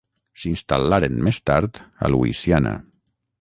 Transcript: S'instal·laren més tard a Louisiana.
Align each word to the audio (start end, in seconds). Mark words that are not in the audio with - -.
S'instal·laren 0.43 1.19
més 1.27 1.39
tard 1.51 1.77
a 2.07 2.11
Louisiana. 2.15 2.73